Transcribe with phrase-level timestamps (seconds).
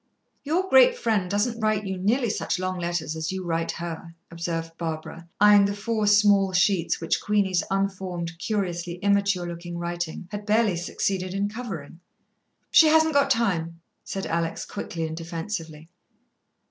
[0.43, 4.75] "Your great friend doesn't write you nearly such long letters as you write her," observed
[4.75, 10.75] Barbara, eyeing the four small sheets which Queenie's unformed, curiously immature looking writing had barely
[10.75, 11.99] succeeded in covering.
[12.71, 15.87] "She hasn't got time," said Alex quickly and defensively.